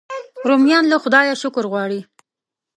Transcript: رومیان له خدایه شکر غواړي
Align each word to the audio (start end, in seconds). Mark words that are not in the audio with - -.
رومیان 0.49 0.83
له 0.91 0.97
خدایه 1.03 1.35
شکر 1.43 1.63
غواړي 1.71 1.99